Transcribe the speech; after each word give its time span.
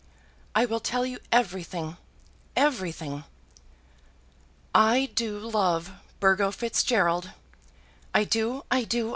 I 0.55 0.65
will 0.65 0.79
tell 0.79 1.05
you 1.05 1.19
everything; 1.31 1.95
everything! 2.55 3.23
I 4.73 5.11
do 5.13 5.37
love 5.37 5.91
Burgo 6.19 6.49
Fitzgerald. 6.49 7.33
I 8.11 8.23
do! 8.23 8.65
I 8.71 8.83
do! 8.83 9.09